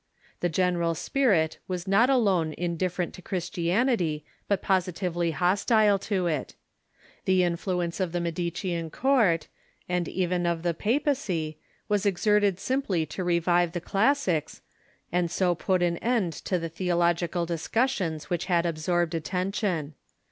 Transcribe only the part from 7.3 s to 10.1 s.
The in Religious •''^.•' Tendency fluence of the Medicean court, and